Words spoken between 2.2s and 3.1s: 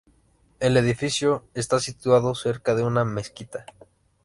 cerca de una